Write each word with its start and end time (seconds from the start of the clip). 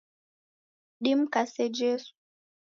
Dimkase 1.03 1.69
Jesu. 1.77 2.11